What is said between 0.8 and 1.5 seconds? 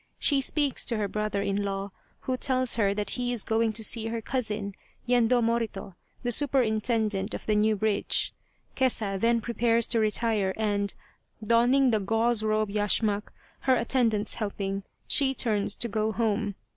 to her brother